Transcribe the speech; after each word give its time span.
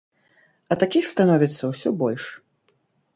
А 0.71 0.77
такіх 0.83 1.05
становіцца 1.09 1.63
ўсё 1.73 1.89
больш. 2.01 2.25